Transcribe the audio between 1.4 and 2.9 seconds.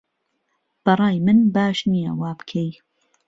باش نییە وابکەی